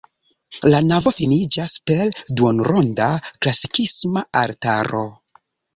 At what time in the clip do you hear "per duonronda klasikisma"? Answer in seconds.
1.91-4.27